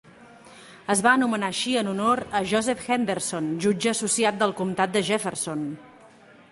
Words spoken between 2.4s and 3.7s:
Joseph Henderson,